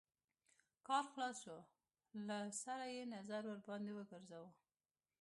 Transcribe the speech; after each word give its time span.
کار 0.87 1.03
خلاص 1.13 1.35
شو 1.43 1.57
له 2.27 2.37
سره 2.63 2.85
يې 2.93 3.03
نظر 3.15 3.41
ورباندې 3.47 3.91
وګرځوه. 3.95 4.49